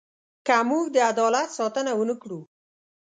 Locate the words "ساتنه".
1.57-1.91